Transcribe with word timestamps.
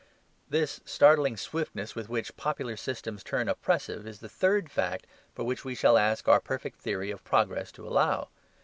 This 0.49 0.81
startling 0.83 1.37
swiftness 1.37 1.93
with 1.93 2.09
which 2.09 2.35
popular 2.35 2.75
systems 2.75 3.23
turn 3.23 3.47
oppressive 3.47 4.07
is 4.07 4.17
the 4.19 4.27
third 4.29 4.71
fact 4.71 5.05
for 5.35 5.43
which 5.43 5.63
we 5.63 5.75
shall 5.75 5.95
ask 5.95 6.27
our 6.27 6.39
perfect 6.39 6.79
theory 6.79 7.11
of 7.11 7.23
progress 7.23 7.71
to 7.73 7.87
allow. 7.87 8.29